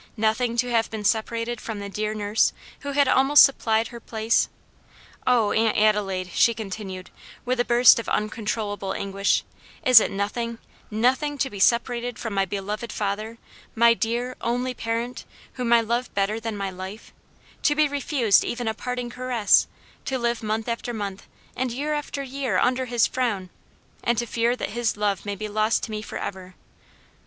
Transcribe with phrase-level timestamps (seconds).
[0.17, 4.49] nothing to have been separated from the dear nurse, who had almost supplied her place?
[5.27, 7.11] Oh, Aunt Adelaide!" she continued,
[7.45, 9.43] with a burst of uncontrollable anguish,
[9.85, 10.57] "is it nothing,
[10.89, 13.37] nothing to be separated from my beloved father,
[13.75, 17.13] my dear, only parent, whom I love better than my life
[17.61, 19.67] to be refused even a parting caress
[20.05, 23.51] to live month after month, and year after year under his frown
[24.03, 26.55] and to fear that his love may be lost to me forever?